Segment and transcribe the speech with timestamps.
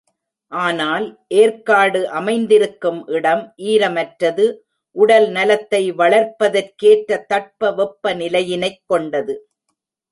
[0.51, 1.05] ஆனால்
[1.33, 4.47] ஏர்க்காடு அமைந்திருக்கும் இடம் ஈரமற்றது
[4.95, 9.35] உடல் நலத்தை வளர்ப்பதற்கேற்ற தட்ப வெப்ப நிலையினைக் கொண்டது.